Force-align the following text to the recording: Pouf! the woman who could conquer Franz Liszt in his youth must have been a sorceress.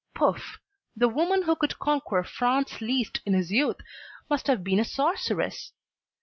Pouf! 0.15 0.57
the 0.95 1.07
woman 1.07 1.43
who 1.43 1.55
could 1.55 1.77
conquer 1.77 2.23
Franz 2.23 2.81
Liszt 2.81 3.19
in 3.23 3.35
his 3.35 3.51
youth 3.51 3.77
must 4.31 4.47
have 4.47 4.63
been 4.63 4.79
a 4.79 4.83
sorceress. 4.83 5.73